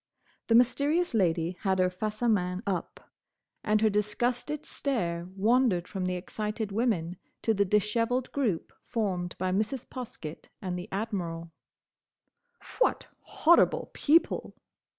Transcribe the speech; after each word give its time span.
The 0.47 0.55
Mysterious 0.55 1.13
Lady 1.13 1.51
had 1.59 1.77
her 1.77 1.91
face 1.91 2.21
à 2.21 2.31
main 2.31 2.63
up, 2.65 3.07
and 3.63 3.81
her 3.81 3.89
disgusted 3.91 4.65
stare 4.65 5.27
wandered 5.35 5.87
from 5.87 6.05
the 6.07 6.15
excited 6.15 6.71
women 6.71 7.17
to 7.43 7.53
the 7.53 7.65
dishevelled 7.65 8.31
group 8.31 8.73
formed 8.83 9.37
by 9.37 9.51
Mrs. 9.51 9.85
Poskett 9.87 10.47
and 10.59 10.75
the 10.75 10.89
Admiral. 10.91 11.51
"What 12.79 13.09
horrible 13.19 13.91
people!" 13.93 14.55